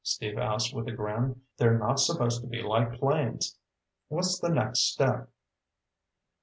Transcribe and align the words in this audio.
Steve 0.03 0.39
asked 0.39 0.73
with 0.73 0.87
a 0.87 0.91
grin. 0.91 1.39
"They're 1.57 1.77
not 1.77 1.99
supposed 1.99 2.41
to 2.41 2.47
be 2.47 2.63
like 2.63 2.93
planes. 2.93 3.59
What's 4.07 4.39
the 4.39 4.49
next 4.49 4.91
step?" 4.91 5.29